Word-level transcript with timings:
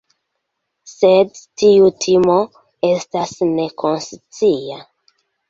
Sed 0.91 1.37
tiu 1.63 1.89
timo 2.05 2.39
estas 2.93 3.35
nekonscia. 3.53 4.81